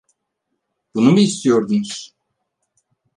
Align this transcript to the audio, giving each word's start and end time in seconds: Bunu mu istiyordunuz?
Bunu 0.95 1.11
mu 1.11 1.19
istiyordunuz? 1.19 2.13